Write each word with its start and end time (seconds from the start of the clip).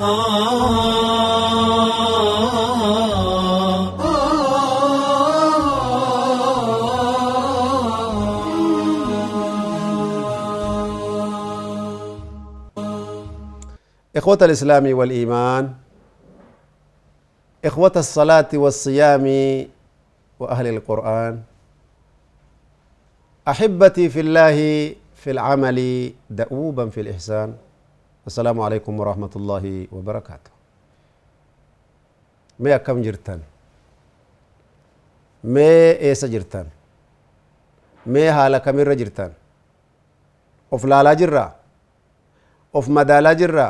إخوة 0.00 0.12
الإسلام 14.42 14.94
والإيمان 14.98 15.74
إخوة 17.64 17.92
الصلاة 17.96 18.48
والصيام 18.54 19.26
وأهل 20.40 20.66
القرآن 20.66 21.42
أحبتي 23.48 24.08
في 24.08 24.20
الله 24.20 24.56
في 25.14 25.30
العمل 25.30 26.12
دؤوبا 26.30 26.88
في 26.88 27.00
الإحسان. 27.00 27.54
السلام 28.30 28.58
عليكم 28.66 28.92
ورحمة 29.00 29.32
الله 29.38 29.64
وبركاته. 29.94 30.52
ما 32.62 32.76
كم 32.86 33.02
جرتان؟ 33.06 33.40
ما 35.54 35.72
إيسا 36.06 36.26
جرتان. 36.34 36.66
ما 38.12 38.24
هالا 38.36 38.58
كمير 38.66 38.88
جرتان؟ 39.00 39.32
أوف 40.72 40.82
لالا 40.90 41.12
جرا؟ 41.20 41.46
أوف 42.76 42.86
مدالا 42.96 43.32
جرا؟ 43.40 43.68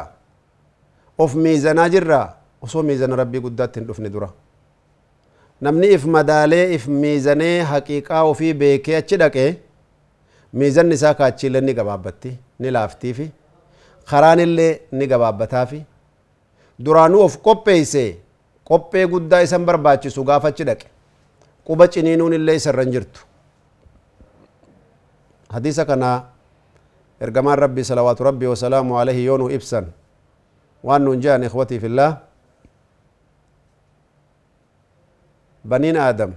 أوف 1.21 1.33
ميزانا 1.45 1.89
جرا؟ 1.95 2.23
وصو 2.63 2.83
ميزان 2.83 3.13
ربي 3.13 3.39
قدات 3.45 3.75
تندفن 3.75 4.13
درا 4.13 4.31
namni 5.61 5.89
if 5.97 6.05
madaalee 6.17 6.73
if 6.77 6.85
miizanee 7.03 7.57
haqiiqaa 7.71 8.23
ofii 8.31 8.55
beekee 8.61 8.97
achi 9.01 9.17
dhaqee 9.23 9.51
miizanni 10.61 10.95
isaa 10.99 11.15
kaachiillee 11.19 11.61
ni 11.67 11.75
gabaabbatti 11.79 12.31
ni 12.61 12.69
laaftiifi 12.77 13.27
karaan 14.11 14.41
illee 14.47 14.73
ni 14.99 15.07
gabaabbataafi 15.13 15.81
duraanuu 16.85 17.23
of 17.27 17.37
qopheeyse 17.47 18.05
qophee 18.71 19.07
guddaa 19.13 19.43
isan 19.47 19.65
barbaachisu 19.69 20.25
gaafachi 20.31 20.65
dhaqe 20.69 20.87
quba 21.67 21.89
ciniinuun 21.95 22.33
illee 22.39 22.57
isarran 22.61 22.91
jirtu 22.95 23.21
hadiisa 25.55 25.85
kana 25.91 26.11
ergamaan 27.27 27.59
rabbii 27.65 27.85
salawaatu 27.91 28.25
rabbii 28.29 28.47
wasalaamu 28.53 28.99
alaihi 29.01 29.25
yoo 29.29 29.39
nu 29.43 29.51
ibsan 29.59 29.87
waan 30.89 31.03
nuun 31.05 31.21
jehan 31.25 31.43
ikhwatii 31.49 31.81
fillah 31.85 32.11
baniin 35.73 35.97
aadam 36.07 36.33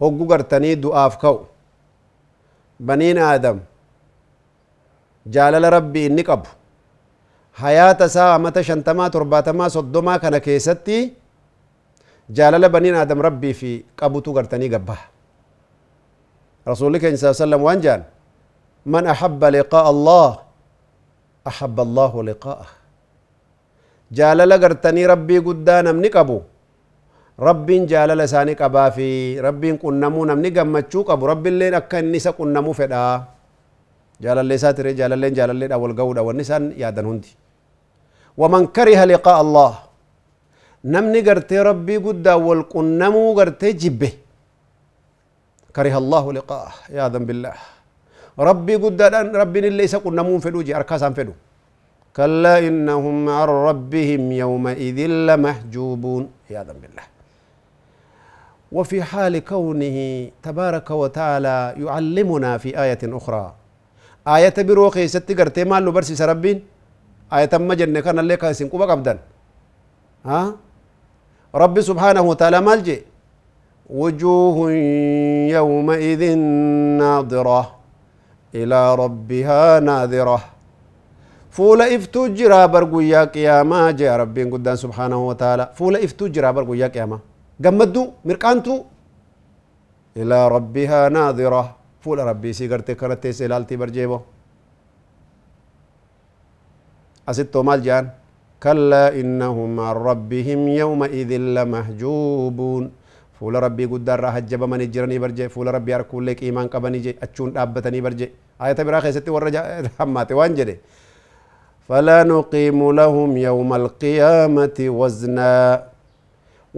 hoggu 0.00 0.26
gartanii 0.32 0.76
du'aaf 0.84 1.18
ka'u 1.24 1.38
baniin 2.90 3.18
aadam 3.28 3.60
jaalala 5.26 5.70
rabbi 5.78 6.06
inni 6.08 6.22
qabu 6.30 6.48
hayaata 7.62 8.06
isaa 8.10 8.34
amata 8.36 8.62
shantamaa 8.68 9.10
torbaatamaa 9.16 9.68
soddomaa 9.76 10.18
kana 10.22 10.40
keessatti 10.46 10.98
jaalala 12.38 12.68
baniin 12.68 12.94
aadam 13.00 13.20
rabbii 13.28 13.54
fi 13.60 13.70
qabutu 14.00 14.32
gartanii 14.36 14.68
gabbaha 14.74 15.04
rasuulli 16.70 17.00
keenya 17.02 17.20
saa 17.24 17.34
sallam 17.42 17.62
waan 17.66 17.80
jaan 17.84 18.02
man 18.94 19.06
ahabba 19.14 19.48
liqaa 19.56 19.84
allah 19.92 20.28
ahabba 21.50 21.82
allahu 21.86 22.18
liqaa'ah 22.30 22.70
jaalala 24.18 24.56
gartanii 24.64 25.06
rabbii 25.12 25.40
guddaa 25.48 25.80
namni 25.88 26.08
qabu 26.16 26.38
rabbiin 27.48 27.86
jaalala 27.92 28.24
isaanii 28.28 28.54
qabaa 28.62 28.88
fi 28.96 29.06
rabbiin 29.46 29.78
qunnamuu 29.84 30.24
namni 30.30 30.50
gammachuu 30.58 31.04
qabu 31.08 31.26
rabbiilleen 31.32 31.74
akka 31.80 31.98
inni 32.04 32.18
isa 32.22 32.32
qunnamuu 32.40 32.74
fedhaa 32.80 33.14
جالالي 34.22 34.56
ساتر 34.58 34.86
جالالي 35.00 35.30
جالالي 35.30 35.74
أول 35.74 35.90
قود 35.98 36.18
أول 36.18 36.36
نسان 36.36 36.62
يا 36.82 36.90
دنوندي 36.90 37.32
ومن 38.40 38.62
كره 38.76 39.00
لقاء 39.04 39.38
الله 39.40 39.72
نم 40.84 41.04
قرتي 41.26 41.58
ربي 41.70 41.96
قد 42.04 42.26
أول 42.28 42.62
قنمو 42.72 43.24
قرتي 43.38 43.72
جبه 43.82 44.12
كره 45.76 45.94
الله 46.02 46.24
لقاءه 46.32 46.72
يا 46.96 47.04
ذنب 47.08 47.30
الله 47.30 47.54
ربي 48.38 48.74
قد 48.84 49.00
أن 49.02 49.36
ربي 49.42 49.58
اللي 49.68 49.86
سقنا 49.86 50.22
مون 50.22 50.38
فلوجي 50.44 50.76
أركاسا 50.76 51.10
فلو 51.16 51.34
كلا 52.16 52.58
إنهم 52.68 53.16
عن 53.28 53.48
ربهم 53.68 54.22
يومئذ 54.32 54.98
لمحجوبون 55.28 56.22
يا 56.54 56.60
ذنب 56.68 56.84
الله 56.90 57.06
وفي 58.76 59.02
حال 59.02 59.34
كونه 59.50 59.96
تبارك 60.42 60.88
وتعالى 60.90 61.56
يعلمنا 61.84 62.58
في 62.58 62.70
آية 62.84 62.98
أخرى 63.04 63.44
آية 64.28 64.54
بروخي 64.58 65.08
ستقرتي 65.08 65.64
مالو 65.64 65.92
برسي 65.92 66.14
سربين 66.16 66.58
آية 67.32 67.50
ما 67.58 67.74
جنة 67.74 68.00
كان 68.00 68.18
اللي 68.18 68.36
كان 68.36 68.52
سنقوبة 68.52 68.86
قبدا 68.86 69.18
ها 70.24 70.56
ربي 71.54 71.82
سبحانه 71.82 72.20
وتعالى 72.30 72.60
مالجي 72.60 72.98
وجوه 73.90 74.56
يومئذ 75.56 76.22
ناظرة 77.02 77.60
إلى 78.54 78.80
ربها 78.94 79.80
ناظرة 79.80 80.38
فولا 81.50 81.94
افتو 81.96 82.26
جرا 82.38 82.66
برقو 82.66 83.00
يا 83.00 83.24
قياما 83.24 83.90
جاء 83.90 84.16
ربي 84.22 84.42
قدام 84.52 84.76
سبحانه 84.84 85.18
وتعالى 85.28 85.64
فولا 85.78 85.98
افتو 86.04 86.26
جرا 86.34 86.50
برقو 86.56 86.74
يا 86.74 86.88
قياما 86.94 87.18
قمدو 87.64 88.02
مرقانتو 88.24 88.74
إلى 90.16 90.38
ربها 90.48 91.00
ناظرة 91.08 91.62
فولا 92.04 92.22
ربي 92.30 92.52
سيقرتي 92.52 92.94
كرتي 93.00 93.32
سيلالتي 93.32 93.80
برجيبو. 93.80 94.18
أستو 97.28 97.64
مال 97.64 97.80
جان؟ 97.80 98.04
كلا 98.62 99.04
إنهم 99.20 99.72
عن 99.80 99.96
ربهم 100.08 100.60
يومئذ 100.68 101.30
لمحجوبون. 101.56 102.84
فول 103.40 103.54
ربي 103.66 103.84
قدر 103.92 104.20
راح 104.20 104.38
جب 104.38 104.62
من 104.72 104.80
جرني 104.94 105.16
برجي. 105.18 105.48
فول 105.48 105.66
ربي 105.76 105.94
أركول 105.94 106.22
لك 106.26 106.42
إيمان 106.44 106.66
قبني 106.68 106.98
جي. 107.04 107.12
أتشون 107.24 107.56
أبتني 107.56 108.00
برجي. 108.04 108.26
آية 108.60 108.78
برا 108.86 109.00
خيستي 109.00 109.30
ورجع 109.30 109.62
حماتي 109.98 110.34
وانجدي. 110.34 110.76
فلا 111.88 112.18
نقيم 112.22 112.80
لهم 112.92 113.30
يوم 113.36 113.70
القيامة 113.74 114.78
وزنا. 114.80 115.54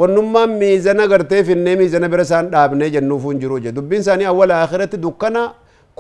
ونما 0.01 0.43
ميزانا 0.61 1.05
غرتي 1.11 1.41
في 1.47 1.53
النمي 1.59 1.77
ميزانا 1.81 2.09
برسان 2.13 2.45
دابني 2.55 2.87
جنوفون 2.95 3.37
جروجة 3.43 3.71
دبين 3.77 4.03
ساني 4.07 4.25
أول 4.33 4.51
آخرة 4.65 4.93
دكنا 5.05 5.43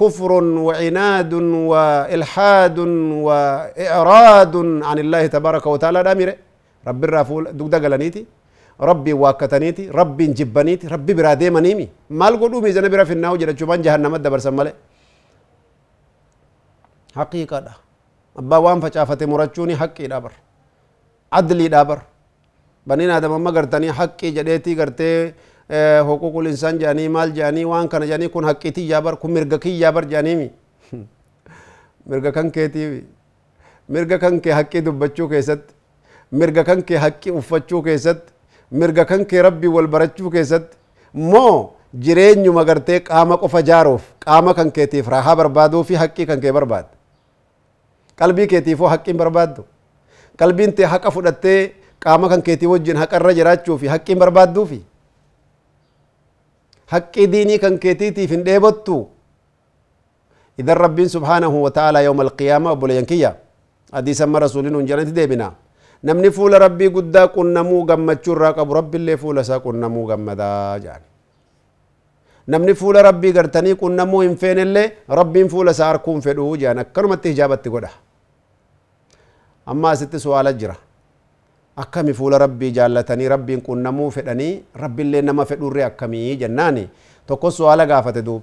كفر 0.00 0.30
وعناد 0.66 1.32
وإلحاد 1.70 2.78
وإعراض 3.26 4.54
عن 4.88 4.96
الله 5.04 5.22
تبارك 5.36 5.64
وتعالى 5.72 6.00
دامير 6.08 6.28
رب 6.88 7.02
الرافول 7.04 7.42
دك 7.58 7.66
دقلنيتي 7.74 8.22
ربي 8.88 9.12
واكتنيتي 9.22 9.84
ربي 10.00 10.24
جبنيتي 10.38 10.86
ربي 10.94 11.12
برادي 11.18 11.48
منيمي 11.56 11.86
مال 12.20 12.34
قدو 12.40 12.56
ميزانا 12.64 12.88
برا 12.92 13.04
في 13.08 13.14
الناو 13.16 13.34
جرى 13.40 13.52
شبان 13.60 13.80
جهنم 13.84 14.16
دبر 14.24 14.38
سمالي 14.46 14.72
حقيقة. 17.16 17.58
ده 17.66 17.72
abbaa 18.40 18.60
waan 18.60 18.80
facaafate 18.84 19.24
murachuuni 19.26 19.74
haqqiidha 19.80 20.20
bar 20.20 20.32
adliidha 21.38 21.84
bar 21.88 22.00
amma 22.88 23.52
gartanii 23.52 23.88
haqqii 23.90 24.32
jedheetii 24.34 24.74
gartee 24.76 25.34
huququl 26.08 26.46
insaan 26.46 26.78
jedhanii 26.78 27.08
maal 27.08 27.32
jedhanii 27.32 27.64
waan 27.64 27.88
kana 27.88 28.06
jedhanii 28.06 28.28
kun 28.28 28.44
haqqii 28.44 28.72
tiyyaa 28.72 29.02
bar 29.02 29.16
kun 29.16 29.30
mirga 29.30 29.58
kiyyaa 29.58 29.92
bar 29.92 30.04
jedhaniimi 30.04 30.50
mirga 32.06 32.32
kan 32.32 32.50
keetiifi 32.50 33.04
mirga 33.88 34.18
kan 34.18 34.40
kee 34.40 34.52
haqqii 34.52 34.82
dubbachuu 34.84 35.28
keessatti 35.28 35.74
mirga 36.32 36.64
kan 36.64 36.82
kee 36.82 36.96
haqqii 36.96 37.30
uffachuu 37.32 37.82
keessatti 37.82 38.32
mirga 38.70 39.04
kan 39.04 39.24
kee 39.24 39.42
rabbii 39.42 39.68
wal 39.68 39.86
barachuu 39.86 40.30
keessatti 40.30 40.76
moo 41.14 41.72
jireenyuma 41.94 42.64
gartee 42.64 43.00
qaama 43.00 43.36
qofa 43.38 43.62
jaaruuf 43.62 44.02
qaama 44.24 44.54
kan 44.54 44.70
keetiif 44.70 45.08
raahaa 45.08 45.36
barbaaduu 45.36 45.82
fi 45.84 45.94
haqqii 45.94 46.26
kan 46.26 46.40
kee 46.40 46.52
barbaada 46.52 46.88
qalbii 48.16 48.46
keetiifoo 48.46 48.88
haqqiin 48.88 49.16
barbaaddu 49.16 49.64
qalbiin 50.38 50.72
tee 50.72 50.84
haqa 50.86 51.10
fudhattee 51.10 51.72
qaama 52.04 52.28
kan 52.32 52.42
keetii 52.46 52.66
wajjin 52.72 52.96
haqarra 53.02 53.32
jiraachuu 53.38 53.78
fi 53.82 53.86
haqqiin 53.94 54.18
barbaadduufi 54.22 54.80
haqqii 56.94 57.26
diinii 57.32 57.58
kan 57.64 57.78
keetiitiif 57.84 58.30
hin 58.30 58.44
dheebottu 58.48 58.98
idan 60.58 60.76
rabbiin 60.84 61.08
subhaanahu 61.16 61.62
wa 61.64 61.70
ta'aalaa 61.78 62.02
yawma 62.08 62.22
alqiyaama 62.28 62.70
obboleeyyan 62.76 63.06
kiyya 63.12 63.30
hadiisamma 63.92 64.38
rasuulin 64.46 64.74
hun 64.78 64.86
jedhanti 64.90 65.12
deebina 65.18 65.50
namni 66.02 66.30
fuula 66.36 66.58
rabbii 66.66 66.88
guddaa 66.96 67.26
qunnamuu 67.34 67.82
gammachuu 67.90 68.32
irraa 68.36 68.52
qabu 68.60 68.74
rabbiillee 68.78 69.16
fuula 69.24 69.40
isaa 69.46 69.60
qunnamuu 69.66 70.06
gammadaa 70.12 70.78
jedhan 70.84 71.02
namni 72.54 72.74
fuula 72.80 73.02
rabbii 73.08 73.32
gartanii 73.38 73.74
qunnamuu 73.82 74.20
hin 74.26 74.36
feenellee 74.42 74.86
rabbiin 75.20 75.48
fuula 75.54 75.70
isaa 75.76 75.90
arguu 75.94 76.12
hin 76.16 76.22
fedhuu 76.26 76.56
jedhan 76.62 76.78
akkanumatti 76.84 77.28
hijaabatti 77.34 77.70
godha 77.76 77.90
amma 79.74 79.90
asitti 79.90 80.20
su'aala 80.26 80.52
jira 80.60 80.76
akkami 81.76 82.12
fuula 82.18 82.38
rabbii 82.38 82.70
jaallatanii 82.78 83.28
rabbiin 83.28 83.60
qunnamuu 83.68 84.10
fedhanii 84.10 84.52
rabbiillee 84.82 85.22
nama 85.22 85.44
fedhurree 85.50 85.84
akkamii 85.88 86.36
jennaani 86.42 86.84
tokko 87.26 87.50
su'aala 87.56 87.86
gaafate 87.90 88.22
duub 88.28 88.42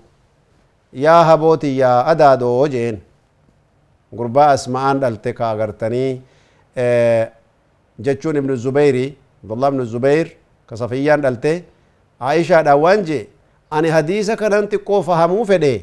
yaa 1.05 1.23
habooti 1.29 1.71
yaa 1.79 2.05
adaadoo 2.13 2.67
jeen 2.75 2.99
gurbaa 4.17 4.49
asma'aan 4.57 4.99
dhalte 5.03 5.33
ka 5.39 5.49
agartanii 5.49 6.11
jechuun 8.07 8.35
ibnu 8.41 8.55
zubeyri 8.65 9.05
abdullah 9.43 9.69
ibnu 9.73 9.85
zubeyr 9.95 10.27
ka 10.69 10.77
safiyyaan 10.83 11.21
dhalte 11.25 11.53
aishaadhaan 12.19 12.81
waan 12.85 13.03
jee 13.09 13.23
ani 13.71 13.89
hadiisa 13.97 14.35
kanan 14.43 14.67
xiqqoo 14.71 15.01
fahamuu 15.09 15.45
fedhe 15.51 15.73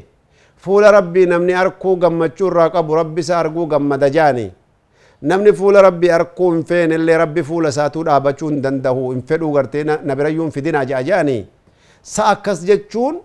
fuula 0.63 0.91
rabbii 0.97 1.25
namni 1.33 1.53
arkuu 1.65 1.95
gammachuu 2.05 2.47
irraa 2.51 2.69
qabu 2.75 2.95
rabbi 3.01 3.21
isa 3.27 3.37
arguu 3.43 3.65
gammada 3.75 4.09
jaani 4.17 4.51
namni 5.29 5.53
fuula 5.53 5.81
rabbii 5.87 6.09
arkuu 6.19 6.51
hin 6.53 6.63
feene 6.69 6.95
illee 6.99 7.17
rabbi 7.23 7.43
fuula 7.49 7.69
isaatuu 7.73 8.03
dhaabachuu 8.07 8.49
hin 8.49 8.61
danda'u 8.61 9.11
hin 9.11 9.21
fedhuu 9.31 9.51
gartee 9.57 9.83
na 9.83 10.15
birayyuu 10.15 10.43
hin 10.47 10.51
fidinaa 10.55 10.85
ja'a 10.91 11.03
jaani 11.09 11.37
sa 12.13 12.25
akkas 12.33 12.63
jechuun 12.69 13.19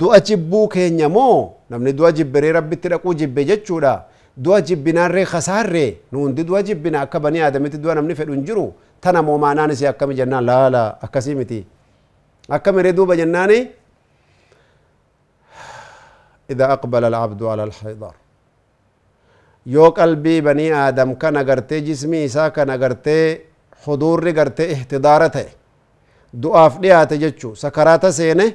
du'a 0.00 0.20
jibbuu 0.30 0.66
keenya 0.74 1.08
moo 1.16 1.38
namni 1.70 1.92
du'a 2.00 2.12
jibberee 2.18 2.52
rabbitti 2.58 2.88
dhaquu 2.92 3.14
jibbe 3.22 3.44
jechuudha 3.50 3.94
du'a 4.44 4.60
jibbinaarree 4.70 5.24
kasaarree 5.32 5.88
nu 6.12 6.18
hundi 6.26 6.44
du'a 6.50 6.62
jibbina 6.68 7.00
akka 7.06 7.20
banii 7.20 7.40
aadamitti 7.46 7.78
du'a 7.84 7.94
namni 8.00 8.14
fedhu 8.20 8.32
hin 8.36 8.44
jiru 8.50 8.66
tana 9.00 9.22
moo 9.22 9.38
maanaan 9.44 9.70
isii 9.76 9.86
akkami 9.94 10.14
jennaan 10.20 10.44
laala 10.50 10.82
akkasii 11.08 11.34
miti 11.40 11.64
akkamiree 12.58 12.92
duuba 13.00 13.16
jennaani 13.22 13.60
إذا 16.50 16.72
أقبل 16.72 17.04
العبد 17.04 17.42
على 17.42 17.64
الحيضر 17.64 18.14
yoo 19.74 19.90
qalbii 19.98 20.40
banii 20.42 20.70
aadam 20.82 21.14
kan 21.22 21.36
agartee 21.36 21.80
jismii 21.88 22.24
isaa 22.24 22.50
kan 22.50 22.70
agartee 22.70 23.24
huduurri 23.86 24.32
gartee 24.38 24.68
ihtidaara 24.74 25.28
ta'e 25.36 25.48
du'aaf 26.42 26.80
dhiyaate 26.82 27.16
jechuu 27.24 27.54
sakaraata 27.62 28.12
seene 28.18 28.46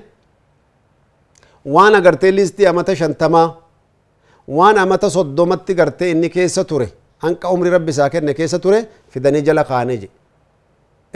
waan 1.76 1.96
agartee 1.96 2.32
listii 2.36 2.68
amata 2.72 2.96
shantamaa 2.96 3.48
waan 4.48 4.78
amata 4.78 5.10
soddomatti 5.10 5.74
gartee 5.80 6.12
inni 6.12 6.30
keessa 6.30 6.64
ture 6.72 6.88
hanqa 7.26 7.50
umri 7.56 7.70
rabbi 7.76 7.92
isaa 7.96 8.10
kenne 8.16 8.34
keessa 8.40 8.60
ture 8.60 8.80
fidanii 9.10 9.42
jala 9.50 9.64
kaanee 9.72 9.98
je 10.04 10.10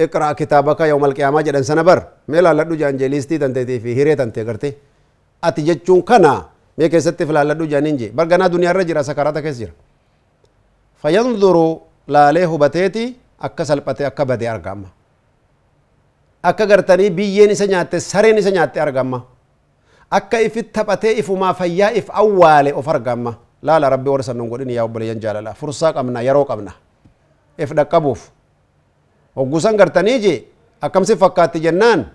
iqraa 0.05 0.33
kitaabaka 0.41 0.87
yawmal 0.87 1.13
qiyaamaa 1.17 1.43
jedhan 1.47 1.63
sana 1.71 1.83
bar 1.89 1.99
mee 2.27 2.41
laalladhu 2.41 2.75
jaan 2.83 2.97
jee 3.01 3.09
listii 3.15 3.39
tanteetii 3.43 3.79
fi 3.79 3.95
hiree 3.99 4.15
tantee 4.21 4.45
gartee 4.49 4.73
ati 5.41 5.61
jechuun 5.69 6.03
kana 6.11 6.33
mee 6.77 6.89
keessatti 6.93 7.25
filaalladhu 7.29 7.65
jaaniin 7.73 7.97
je 8.01 8.09
barganaa 8.21 8.49
duniyaarra 8.55 8.83
jira 8.89 9.03
fayanzuru 11.01 11.81
laalee 12.07 12.45
hubateeti 12.45 13.15
akka 13.39 13.65
salphate 13.65 14.05
akka 14.09 14.25
bade 14.25 14.45
argama 14.49 14.87
akka 16.43 16.65
gartanii 16.65 17.09
biyyeen 17.09 17.51
isa 17.51 17.65
nyaatte 17.67 17.99
sareen 17.99 18.37
isa 18.37 18.51
nyaatte 18.51 18.79
argama 18.81 19.21
akka 20.11 20.39
ifit 20.41 20.71
taphatee 20.73 21.13
ifumaa 21.21 21.53
fayyaa 21.53 21.91
if 21.99 22.09
awwaale 22.09 22.73
of 22.73 22.87
argama 22.87 23.35
laala 23.61 23.89
rabbi 23.89 24.09
warra 24.09 24.23
sannon 24.23 24.49
godhin 24.49 24.69
yaa 24.69 24.85
obboleeyyan 24.87 25.19
jaalala 25.19 25.53
fursaa 25.53 25.93
qabna 25.97 26.21
yeroo 26.27 26.45
qabna 26.45 26.71
if 27.57 27.69
dhaqqabuuf 27.77 28.21
hoggusan 29.37 29.75
gartanii 29.77 30.19
je 30.25 30.33
akkamsi 30.81 31.15
fakkaatti 31.23 31.59
jennaan 31.65 32.05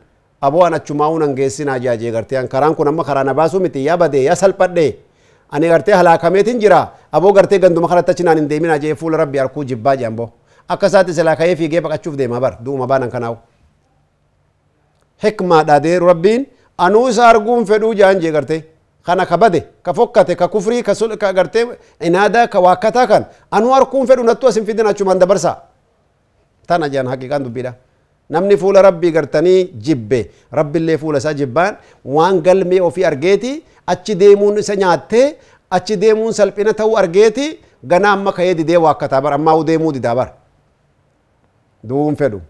aboo 0.41 0.65
an 0.67 0.75
achumaa 0.79 1.09
unan 1.17 1.35
geessinaa 1.39 1.79
jaajee 1.79 2.11
gartee 2.17 2.39
an 2.39 2.49
karaan 2.49 2.75
kun 2.75 2.89
amma 2.89 3.05
karaa 3.05 3.25
na 3.25 3.35
baasuu 3.35 3.61
miti 3.61 3.85
yaa 3.87 3.97
badee 3.97 4.23
yaa 4.27 4.35
salphadhe 4.43 4.87
ani 5.51 5.69
gartee 5.69 5.95
halaakameetin 5.95 6.59
jira 6.63 6.81
aboo 7.13 7.33
gartee 7.33 7.59
ganduma 7.59 7.89
kanatti 7.89 8.11
achinaan 8.15 8.39
hin 8.39 8.49
deeminaa 8.49 8.79
jee 8.85 8.95
fuula 8.95 9.17
rabbi 9.23 9.39
arkuu 9.45 9.65
jibbaa 9.65 9.97
jeamboo 10.03 10.29
akka 10.69 10.87
isaatti 10.93 11.15
silaa 11.15 11.37
ka'ee 11.37 11.57
fiigee 11.57 11.81
baqachuuf 11.87 12.17
deema 12.17 12.41
bar 12.41 12.53
du'uma 12.65 12.87
baanan 12.93 13.11
kanaawu 13.15 13.37
hikmaadha 15.25 15.81
deeru 15.87 16.07
rabbiin 16.13 16.47
anuu 16.87 17.09
isa 17.13 17.29
arguun 17.33 17.67
fedhuu 17.73 17.95
jaan 18.01 18.21
jee 18.25 18.33
gartee 18.37 18.61
kana 19.03 19.27
ka 19.27 19.37
ka 19.83 19.93
fokkate 19.95 20.35
ka 20.37 20.49
kufrii 20.49 20.83
ka 20.83 20.95
sul 20.95 21.17
ka 21.17 21.33
gartee 21.33 21.67
inaadaa 22.01 22.47
ka 22.47 22.61
waakkataa 22.61 23.07
kan 23.07 23.25
anuu 23.51 23.75
arguun 23.75 24.07
fedhu 24.07 24.25
nattu 24.31 24.47
asin 24.47 24.65
fidin 24.67 24.87
achumaan 24.87 25.19
dabarsa 25.19 25.53
tana 26.67 26.89
jaan 26.89 27.07
haqiqaan 27.13 27.45
dubbiidha 27.45 27.75
namni 28.31 28.57
fuula 28.63 28.83
rabbii 28.89 29.13
gartanii 29.17 29.61
jibbe 29.87 30.21
rabbillee 30.59 30.97
fuula 31.03 31.19
isaa 31.23 31.35
jibbaan 31.41 31.77
waan 32.17 32.41
galmee 32.47 32.81
ofii 32.89 33.05
argeeti 33.11 33.53
achi 33.93 34.15
deemuun 34.23 34.59
isa 34.63 34.77
nyaattee 34.83 35.27
achi 35.79 35.97
deemuun 36.03 36.33
salphina 36.39 36.73
ta'uu 36.81 36.97
argeeti 37.03 37.47
gana 37.93 38.13
amma 38.13 38.33
ka'ee 38.39 38.55
didee 38.61 38.77
waakkataa 38.87 39.21
bar 39.27 39.33
ammaa 39.39 39.57
deemuu 39.71 39.93
didaa 39.97 40.15
bar 40.21 40.29
duun 41.89 42.17
fedhu 42.17 42.41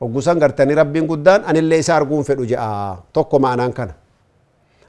oggusan 0.00 0.38
gartanii 0.38 0.74
rabbiin 0.82 1.06
guddaan 1.12 1.44
anillee 1.50 1.78
isa 1.84 1.96
arguun 1.96 2.24
fedhu 2.24 2.46
je'a 2.52 2.68
tokko 3.12 3.38
ma'anaan 3.46 3.72
kana 3.72 3.94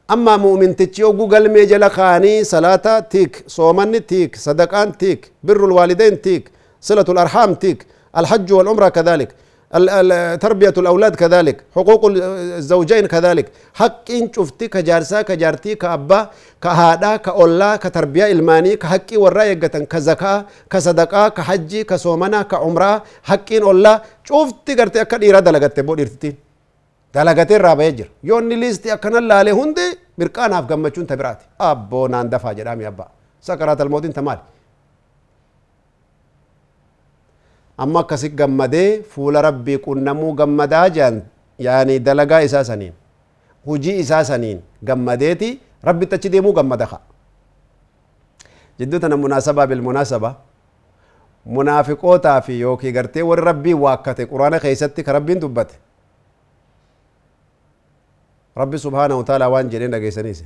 amma 0.07 0.37
mu'mintichi 0.45 1.03
oggu 1.09 1.27
galmee 1.33 1.65
jala 1.71 1.89
kaanii 1.89 2.37
salaata 2.53 3.01
tiik 3.01 3.43
soomanni 3.57 4.01
tiik 4.11 4.35
sadaqaan 4.45 4.97
tiik 5.03 5.31
birrul 5.45 5.73
waalideen 5.79 6.17
tiik 6.27 6.51
silatul 6.79 7.17
arhaam 7.25 7.55
tiik 7.65 7.85
الحج 8.17 8.51
والعمرة 8.53 8.89
كذلك 8.89 9.35
تربية 10.37 10.73
الأولاد 10.77 11.15
كذلك 11.15 11.63
حقوق 11.75 12.01
الزوجين 12.05 13.05
كذلك. 13.05 13.51
حق 13.73 14.11
إن 14.11 14.33
شفتي 14.35 14.67
كجارسا 14.67 15.21
كجارتي 15.21 15.75
كأبا 15.75 16.29
كهادا 16.61 17.15
كأولا 17.15 17.75
كتربية 17.75 18.31
إلماني 18.31 18.75
كحقي 18.75 19.17
وراء 19.17 19.53
كزكاة 19.53 20.45
كصدقة 20.69 21.27
كحجي 21.27 21.83
كصومنا 21.83 22.41
كعمرة 22.41 23.03
حق 23.23 23.53
إن 23.53 23.63
أولا. 23.63 24.01
شفتي 24.23 24.75
قرتي 24.75 25.01
أكد 25.01 25.23
إرادة 25.23 25.51
لغتي 25.51 25.81
بود 25.81 25.99
إرتي 25.99 26.35
دلغتي 27.15 27.55
الرابع 27.55 27.83
يجر. 27.83 28.09
يوني 28.23 28.55
ليستي 28.55 28.93
أكنا 28.93 29.17
لالي 29.17 29.51
هندي 29.51 29.87
مركان 30.17 30.53
أف 30.53 30.65
قمتشون 30.69 31.07
تبراتي. 31.07 31.45
أبو 31.61 32.07
نان 32.07 32.29
دفع 32.29 32.51
جرامي 32.51 32.87
أبا. 32.87 33.07
سكرات 33.41 33.81
الموت 33.81 34.05
انت 34.05 34.19
مالي 34.19 34.41
amma 37.77 37.99
akkasi 37.99 38.29
gammadee 38.29 39.01
fuula 39.13 39.41
rabbii 39.41 39.77
qunnamuu 39.87 40.33
gammadaa 40.33 40.89
jedhan 40.89 41.21
yaani 41.67 41.99
dalagaa 41.99 42.41
isaa 42.47 42.63
saniin 42.63 42.93
hujii 43.65 43.99
isaa 43.99 44.23
saniin 44.23 44.61
gammadeeti 44.83 45.59
rabbitti 45.83 46.15
achi 46.15 46.29
deemuu 46.35 46.53
gammada 46.53 46.87
ka 46.91 46.99
jidduu 48.79 48.99
tana 48.99 49.17
munaasabaa 49.17 49.67
bilmunaasaba 49.67 50.35
munaafiqootaa 51.55 52.41
fi 52.41 52.59
yookii 52.59 52.91
gartee 52.91 53.21
warri 53.29 53.45
rabbii 53.45 53.73
waakkate 53.85 54.25
quraana 54.31 54.59
keeysatti 54.59 55.03
ka 55.03 55.13
rabbiin 55.17 55.39
dubbate 55.43 55.75
rabbi 58.55 58.77
subhaanahu 58.79 59.23
ta'ala 59.23 59.49
waan 59.53 59.69
jedheen 59.69 59.91
dhageessaniis 59.91 60.43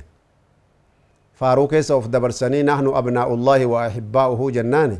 faaruu 1.40 1.68
keessa 1.68 1.94
of 1.96 2.08
dabarsanii 2.10 2.62
nahnu 2.62 2.94
abnaa'ullaahi 3.00 3.64
wa 3.72 3.84
ahibbaa'uhu 3.84 4.50
jennaani 4.56 4.98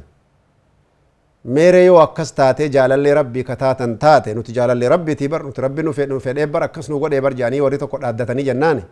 ميري 1.55 1.83
يو 1.89 1.97
أكس 2.07 2.31
تاتي 2.39 2.69
جال 2.75 2.93
اللي 2.97 3.13
ربي 3.21 3.43
كتاتن 3.49 3.93
تاتي 4.03 4.31
نو 4.37 4.41
تجال 4.49 4.71
اللي 4.75 4.87
ربي 4.95 5.13
تيبر 5.21 5.41
نوتي 5.43 5.57
تربي 5.57 5.83
نو 5.87 5.93
في 5.97 6.07
نو 6.11 6.19
في 6.25 6.31
إبر 6.45 6.65
أكس 6.65 6.87
نو 6.91 6.97
قد 7.03 7.15
إبر 7.21 7.33
جاني 7.41 7.59
وريتو 7.65 7.87
قد 7.93 8.05
أدتني 8.05 8.43
جناني 8.49 8.85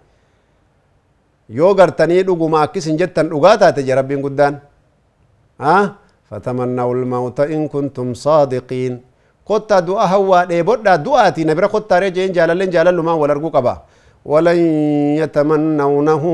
يو 1.57 1.69
قرتني 1.79 2.23
لغو 2.29 2.47
ما 2.53 2.59
أكس 2.65 2.87
انجتن 2.91 3.27
لغا 3.33 3.53
تاتي 3.61 3.83
جي 3.87 3.95
ربي 3.99 4.15
قدان 4.25 4.55
ها 5.61 5.75
آه؟ 5.81 5.87
فتمنوا 6.29 6.95
الموت 6.99 7.39
إن 7.55 7.63
كنتم 7.75 8.09
صادقين 8.25 8.93
قطة 9.51 9.79
دعا 9.89 10.07
هوا 10.15 10.41
إبر 10.61 10.77
دعا 10.87 10.97
دعاتي 11.07 11.43
نبرا 11.49 11.67
قطة 11.75 11.95
رجين 12.03 12.33
جال 12.37 12.51
اللي 12.51 12.67
جالا 12.75 12.91
اللي 12.91 13.03
ما 13.09 13.13
ولرقو 13.21 13.49
قبا 13.57 13.75
ولن 14.33 14.59
يتمنونه 15.23 16.25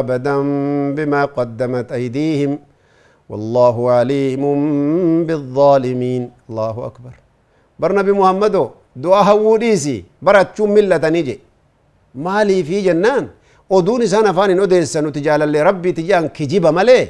أبدا 0.00 0.36
بما 0.96 1.22
قدمت 1.36 1.88
أيديهم 1.98 2.52
والله 3.32 3.76
عليم 3.96 4.42
بالظالمين. 5.26 6.22
الله 6.48 6.76
أكبر. 6.88 7.14
بر 7.80 7.90
نبي 7.98 8.12
محمد 8.20 8.56
دعاء 9.04 9.28
هوديسي 9.32 9.96
براتشو 10.24 10.64
ملة 10.76 11.04
نيجي. 11.14 11.36
مالي 12.24 12.58
في 12.68 12.76
جنان. 12.86 13.24
ودون 13.74 14.02
إسان 14.06 14.26
أفان 14.30 14.50
أدرس 14.64 14.94
نتجال 15.06 15.40
اللي 15.46 15.60
ربي 15.68 15.90
تجان 15.98 16.24
كجيب 16.36 16.66
ملي. 16.78 17.00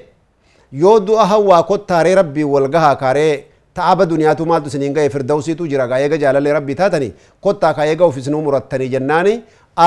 يو 0.83 0.93
دعاء 1.09 1.26
هوا 1.33 1.61
كتاري 1.71 2.12
ربي 2.21 2.45
والقها 2.52 2.93
كاري. 3.02 3.31
تعب 3.76 4.00
دنيا 4.12 4.33
تو 4.38 4.45
مالتو 4.50 4.69
سنين 4.75 4.93
غاي 4.97 5.11
فردوسي 5.14 5.55
تو 5.59 5.64
جرا 5.71 5.85
غايغا 5.91 6.17
جال 6.23 6.37
اللي 6.38 6.52
ربي 6.59 6.75
تاتني. 6.81 7.09
كتا 7.45 7.73
كايغا 7.76 8.05
وفي 8.09 8.21
سنو 8.26 8.38
مرتني 8.47 8.87
جناني. 8.95 9.35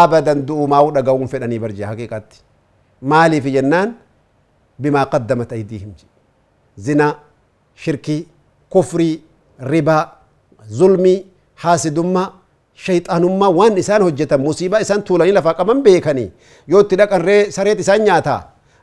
أبدا 0.02 0.34
دعو 0.48 0.68
ماو 0.74 0.88
دقاون 0.96 1.28
فدني 1.32 1.58
برجي. 1.64 1.84
حقيقات 1.92 2.28
مالي 3.12 3.38
في 3.44 3.50
جنان. 3.56 3.90
بما 4.82 5.02
قدمت 5.14 5.54
أيديهم 5.54 5.92
جي. 6.00 6.08
زنا 6.78 7.08
شركي 7.76 8.28
كفري 8.74 9.12
ربا 9.62 9.98
ظلمي 10.80 11.16
حاسدما 11.62 12.24
شيطانما 12.76 13.48
وان 13.48 13.78
إسان 13.78 14.02
هجتا 14.02 14.38
مصيبة 14.38 14.82
إسان 14.82 15.02
طولاني 15.08 15.32
لفاقا 15.32 15.64
من 15.64 15.84
بيكني 15.84 16.32
يوت 16.68 16.92
تلاك 16.92 17.14
ان 17.14 17.22
ري 17.22 17.52
سريت 17.52 17.80
إسان 17.80 18.04
نياتا 18.04 18.38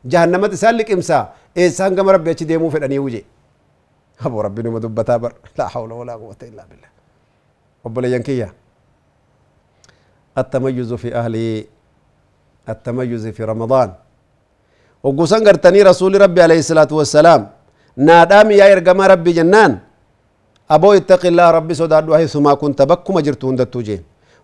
جهنم 0.05 0.47
تسان 0.47 0.75
لك 0.77 0.91
إمسا 0.91 1.33
إسان 1.59 1.91
قم 1.97 2.09
ربي 2.09 2.31
اچي 2.33 2.45
ديمو 2.45 2.71
فرعني 2.71 2.99
وجي 2.99 3.25
أبو 4.27 4.41
ربي 4.41 4.63
نمدب 4.63 4.95
بتابر 4.95 5.33
لا 5.59 5.69
حول 5.69 5.93
ولا 5.93 6.13
قوة 6.13 6.37
إلا 6.43 6.63
بالله 6.69 6.89
وبلا 7.85 8.09
ينكيا 8.15 8.49
التميز 10.39 10.93
في 10.95 11.09
أهلي 11.15 11.67
التميز 12.69 13.27
في 13.37 13.45
رمضان 13.45 13.93
وقوسان 15.03 15.49
قرتني 15.49 15.83
رسول 15.83 16.21
ربي 16.21 16.43
عليه 16.43 16.59
الصلاة 16.59 16.89
والسلام 16.93 17.51
نادام 17.97 18.51
يا 18.51 18.67
يرغم 18.73 19.01
ربي 19.01 19.33
جنان. 19.33 19.73
أبو 20.71 20.93
اتق 20.93 21.27
الله 21.27 21.51
ربي 21.51 21.75
سوداد 21.75 22.09
وهي 22.09 22.27
ثم 22.27 22.49
كنت 22.55 22.83
بكم 22.83 23.19
أجرت 23.19 23.45
هند 23.45 23.67
توجي 23.67 24.01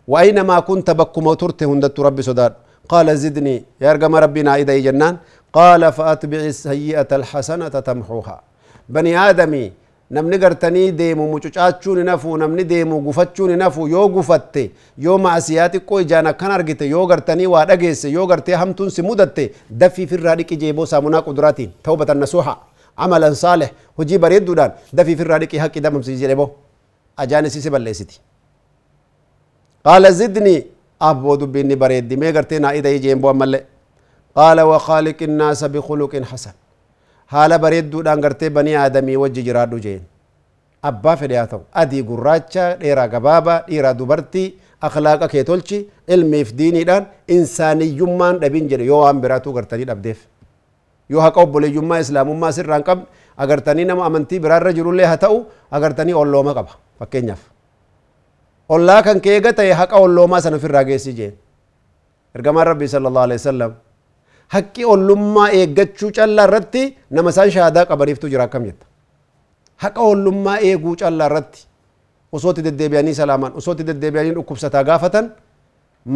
وأينما 0.08 0.60
كنت 0.60 0.90
بكم 0.90 1.26
وترت 1.26 1.62
هند 1.62 1.84
ربي 1.98 2.22
سوداد. 2.22 2.52
قال 2.88 3.08
زدني 3.16 3.56
يا 3.80 3.88
يرغم 3.88 4.14
ربنا 4.16 4.56
اذا 4.60 4.78
جنان. 4.78 5.16
قال 5.52 5.92
فأتبع 5.92 6.40
السيئة 6.52 7.08
الحسنة 7.12 7.68
تمحوها. 7.68 8.36
بني 8.88 9.12
آدمي 9.16 9.72
نم 10.10 10.26
نغرتني 10.30 10.90
ديمو 10.90 11.24
مچچاچون 11.32 11.98
نفو 12.04 12.36
نم 12.36 12.60
ديمو 12.60 12.96
غفچون 13.06 13.50
نفو 13.58 13.86
يو 13.86 14.04
غفتي 14.16 14.70
يو 14.98 15.18
معسيات 15.18 15.76
كوي 15.76 16.04
جانا 16.04 16.30
كنارغيت 16.30 16.82
يو 16.82 17.04
غرتني 17.10 17.46
وادغيس 17.46 18.04
يو 18.04 18.24
غرتي 18.24 18.54
همتون 18.56 18.88
سمودت 18.88 19.52
دفي 19.70 20.06
في 20.06 20.14
الرادق 20.14 20.50
جيبو 20.52 20.84
سامونا 20.84 21.20
قدراتي 21.20 21.70
توبة 21.84 22.12
النصوحة. 22.12 22.67
Nasuha 22.98 23.04
amalan 23.04 23.34
saalih 23.34 23.70
hojii 23.98 24.18
bareedduudhaan 24.18 24.72
daffii 24.92 25.16
firraa 25.16 25.38
dhiqi 25.38 25.58
haqqi 25.58 25.80
damamsi 25.80 26.16
jedhe 26.22 26.36
boo 26.36 26.50
ajaanisisi 27.16 27.70
balleessiti 27.70 28.20
qaala 29.84 30.10
zidni 30.12 30.66
abboo 31.00 31.36
dubbiinni 31.40 31.76
bareeddi 31.76 32.16
mee 32.16 32.32
gartee 32.32 32.58
naa 32.58 32.74
ida 32.74 32.90
ijeen 32.90 33.20
boo 33.20 33.30
ammallee 33.30 33.62
qaala 34.34 34.66
waqaaliqi 34.66 35.24
innaasa 35.24 35.68
bikhuluqin 35.68 36.24
hasan 36.24 36.54
haala 37.32 37.58
bareedduudhaan 37.58 38.20
gartee 38.20 38.50
banii 38.50 38.74
aadamii 38.84 39.16
wajji 39.16 39.42
jiraadhu 39.48 39.78
jeen 39.86 40.02
abbaa 40.82 41.16
fedhe 41.16 41.36
haa 41.36 41.46
ta'u 41.52 41.62
adii 41.82 42.02
gurraacha 42.10 42.64
dheeraa 42.80 43.08
gabaabaa 43.14 43.60
dhiiraa 43.68 43.94
dubartii 44.00 44.54
akhlaaqa 44.88 45.28
kee 45.28 45.44
tolchi 45.44 45.78
ilmiif 46.16 46.52
diiniidhaan 46.58 47.06
insaaniyyummaan 47.36 48.38
dhabin 48.42 48.68
jedhe 48.72 48.84
yoo 48.90 49.00
waan 49.04 49.20
biraatuu 49.24 49.52
gartanii 49.52 49.84
dhabdeef 49.90 50.18
yoo 51.12 51.20
haqa 51.26 51.40
obboleeyyummaa 51.44 51.98
islaamummaa 52.04 52.52
sirraan 52.58 52.84
qabne 52.88 53.06
agartanii 53.44 53.84
nama 53.90 54.02
amantii 54.08 54.40
biraarra 54.44 54.72
jirullee 54.78 55.06
haa 55.10 55.16
ta'u 55.24 55.36
agartanii 55.78 56.14
ollooma 56.22 56.52
qaba 56.58 56.72
fakkeenyaaf 57.00 57.42
ollaa 58.76 59.02
kan 59.06 59.20
kee 59.24 59.34
eega 59.38 59.52
ta'e 59.60 59.72
haqa 59.82 59.96
olloomaa 60.06 60.40
sana 60.46 60.56
ofirraa 60.60 60.84
geessi 60.90 61.12
jeen 61.18 61.34
ergamaan 62.34 62.66
rabbii 62.70 62.88
sallallahu 62.94 63.24
alaihi 63.28 63.40
wasallam 63.42 63.72
haqqi 64.56 64.82
ollummaa 64.94 65.48
eeggachuu 65.60 66.10
callaa 66.18 66.46
irratti 66.50 66.82
nama 67.10 67.30
isaan 67.34 67.50
shahaadaa 67.56 67.86
qabaniiftu 67.90 68.26
jira 68.34 68.44
akkam 68.48 68.64
jetta 68.68 68.86
haqa 69.84 70.00
ollummaa 70.12 70.58
eeguu 70.70 70.94
callaa 71.02 71.26
irratti 71.32 71.60
osootti 72.38 72.62
deddeebi'anii 72.68 73.14
salaamaan 73.20 73.52
osootti 73.62 73.84
deddeebi'anii 73.90 74.34
dhukkubsataa 74.38 74.84
gaafatan 74.90 75.26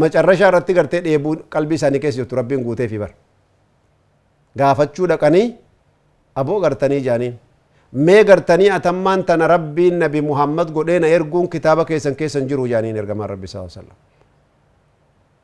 macarrashaa 0.03 0.49
irratti 0.53 0.73
gartee 0.79 1.01
dheebuu 1.07 1.35
qalbii 1.55 1.79
isaanii 1.81 2.01
keessa 2.05 2.19
jirtu 2.23 2.37
rabbiin 2.41 2.63
guuteefi 2.67 2.99
bar 3.03 3.11
gaafachuu 4.61 5.07
dhaqanii 5.13 5.47
aboo 6.41 6.61
gartanii 6.65 7.01
jaaniin 7.09 7.35
mee 8.07 8.23
gartanii 8.31 8.71
atammaan 8.79 9.25
tana 9.29 9.47
rabbiin 9.55 9.99
nabi 10.05 10.21
muhammad 10.31 10.69
godhee 10.77 10.99
na 11.05 11.09
erguun 11.17 11.49
kitaaba 11.55 11.85
keessan 11.91 12.15
keessan 12.21 12.49
jiru 12.51 12.67
jaaniin 12.73 12.97
ergamaan 13.03 13.31
rabbi 13.35 13.47
saa 13.55 13.69
sallam 13.77 13.97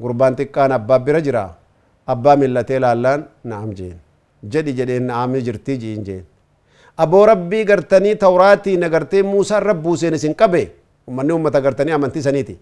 gurbaan 0.02 0.36
xiqqaan 0.38 0.72
abbaa 0.78 0.98
bira 1.06 1.20
jira 1.26 1.44
abbaa 2.14 2.36
millatee 2.42 2.80
laallaan 2.84 3.26
na'am 3.52 3.70
jeen 3.78 3.96
jedhi 4.52 4.72
jedheen 4.78 5.06
na'amni 5.10 5.42
jirtii 5.46 5.78
jiin 5.82 6.04
jeen 6.08 6.24
aboo 7.04 7.24
rabbii 7.32 7.64
gartanii 7.70 8.14
tawraatii 8.24 8.76
nagartee 8.84 9.22
muusaan 9.32 9.62
rabbuuseen 9.70 10.14
isin 10.18 10.34
qabe 10.42 10.62
ummanni 11.08 11.32
ummata 11.38 11.60
gartanii 11.66 11.92
amantii 11.98 12.22
saniiti 12.28 12.54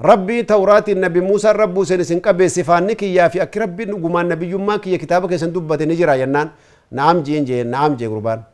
rabbii 0.00 0.44
tawraatiin 0.46 1.00
nabi 1.00 1.20
muusaan 1.20 1.56
rabbuuseen 1.56 2.00
isin 2.00 2.20
qabe 2.20 2.48
sifaanni 2.48 2.94
kiyyaa 2.96 3.28
fi 3.30 3.40
akki 3.40 3.58
rabbiin 3.58 3.90
dhugumaan 3.90 4.28
nabiyyummaa 4.28 4.78
kiyya 4.78 4.98
kitaaba 4.98 5.28
keessan 5.28 5.52
dubbate 5.54 5.86
ni 5.86 5.96
jira 5.96 6.16
jennaan 6.18 6.50
na'am 6.90 7.22
jiin 7.26 7.44
jeen 7.46 7.70
na'am 7.70 7.96
jee 7.98 8.08
gurbaan 8.08 8.44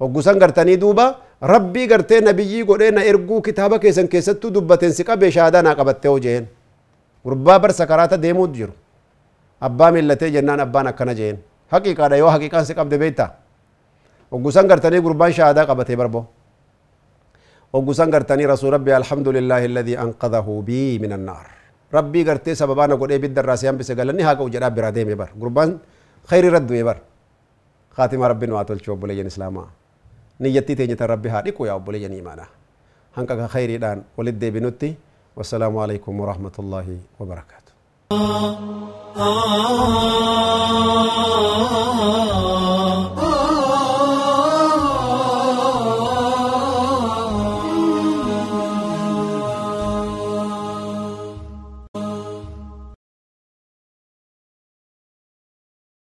hoggusan 0.00 0.38
gartanii 0.38 0.76
duuba 0.80 1.16
rabbii 1.42 1.86
gartee 1.88 2.20
nabiyyii 2.20 2.64
godhee 2.64 2.90
na 2.90 3.02
erguu 3.04 3.40
kitaaba 3.42 3.78
keessan 3.78 4.08
keessattuu 4.08 4.50
dubbateen 4.54 4.92
si 4.92 5.04
qabee 5.04 5.30
shaadaa 5.30 5.62
naa 5.62 5.74
qabattee 5.74 6.10
hojeen 6.10 6.48
gurbaa 7.24 7.58
bar 7.58 7.72
sakaraata 7.72 8.18
deemuut 8.22 8.52
jiru 8.52 8.72
abbaa 9.60 9.90
millatee 9.92 10.30
jennaan 10.30 10.60
abbaan 10.60 10.86
akkana 10.92 11.14
jeen 11.14 11.38
haqiiqaadha 11.72 12.16
yoo 12.16 12.30
haqiiqaan 12.30 12.66
si 12.66 12.74
qabde 12.74 12.98
beekta 12.98 13.30
hoggusan 14.30 14.68
وقسان 17.72 18.08
قرتاني 18.14 18.44
رسول 18.52 18.72
ربي 18.76 18.96
الحمد 18.96 19.28
لله 19.36 19.60
الذي 19.70 19.94
أنقذه 20.04 20.48
بي 20.68 20.96
من 21.02 21.12
النار 21.18 21.46
ربي 21.98 22.20
قرتي 22.28 22.52
سببانا 22.60 22.94
قد 23.00 23.10
إيه 23.12 23.20
بدر 23.22 23.44
راسيان 23.50 23.76
بس 23.78 23.92
قال 23.92 24.08
هاكو 24.28 24.48
جراب 24.54 24.72
برادي 24.76 25.04
ميبر 25.08 25.28
قربان 25.40 25.70
خير 26.30 26.44
رد 26.56 26.68
ميبر 26.76 26.96
خاتم 27.96 28.22
ربي 28.32 28.46
نواتو 28.50 28.72
الشو 28.72 28.94
بوليين 29.00 29.26
إسلاما 29.32 29.64
نيتي 30.40 30.74
تيني 30.78 30.94
تربي 31.00 31.28
هاريكو 31.34 31.62
يا 31.68 31.76
بوليين 31.76 32.12
إيمانا 32.18 32.46
هانكا 33.16 33.46
خيري 33.54 33.76
دان 33.82 33.98
ولد 34.16 34.38
دي 34.38 34.48
بنوتي 34.54 34.90
والسلام 35.36 35.74
عليكم 35.84 36.12
ورحمة 36.20 36.56
الله 36.62 36.86
وبركاته 37.20 37.72